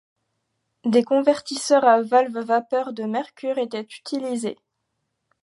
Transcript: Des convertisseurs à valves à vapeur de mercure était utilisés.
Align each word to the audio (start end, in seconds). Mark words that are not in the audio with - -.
Des 0.83 1.03
convertisseurs 1.03 1.85
à 1.85 2.01
valves 2.01 2.35
à 2.35 2.41
vapeur 2.41 2.91
de 2.91 3.03
mercure 3.03 3.59
était 3.59 3.81
utilisés. 3.83 4.57